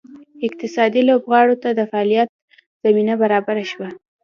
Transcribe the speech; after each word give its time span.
اقتصادي 0.47 0.99
لوبغاړو 1.09 1.55
ته 1.63 1.69
د 1.73 1.79
فعالیت 1.91 2.29
زمینه 2.83 3.13
برابره 3.21 3.63
شوه. 3.71 3.89